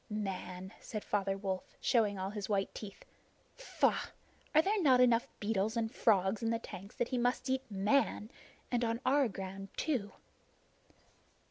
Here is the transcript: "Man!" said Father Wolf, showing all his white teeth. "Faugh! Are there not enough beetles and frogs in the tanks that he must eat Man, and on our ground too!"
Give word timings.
"Man!" 0.09 0.73
said 0.79 1.03
Father 1.03 1.37
Wolf, 1.37 1.77
showing 1.79 2.17
all 2.17 2.31
his 2.31 2.49
white 2.49 2.73
teeth. 2.73 3.05
"Faugh! 3.53 4.09
Are 4.55 4.61
there 4.63 4.81
not 4.81 4.99
enough 4.99 5.27
beetles 5.39 5.77
and 5.77 5.93
frogs 5.93 6.41
in 6.41 6.49
the 6.49 6.57
tanks 6.57 6.95
that 6.95 7.09
he 7.09 7.19
must 7.19 7.51
eat 7.51 7.69
Man, 7.69 8.31
and 8.71 8.83
on 8.83 8.99
our 9.05 9.27
ground 9.27 9.67
too!" 9.77 10.13